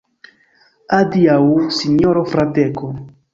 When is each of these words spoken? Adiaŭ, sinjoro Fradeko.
Adiaŭ, 0.99 1.35
sinjoro 1.81 2.25
Fradeko. 2.33 2.91